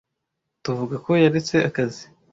Tuvuga 0.63 0.95
ko 1.05 1.09
yaretse 1.23 1.55
akazi. 1.69 2.03